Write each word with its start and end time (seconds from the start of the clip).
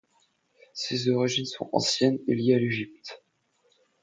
Ses 0.73 1.09
origines 1.09 1.45
sont 1.45 1.69
anciennes 1.73 2.17
et 2.27 2.33
liées 2.33 2.55
à 2.55 2.57
l'Égypte. 2.59 3.21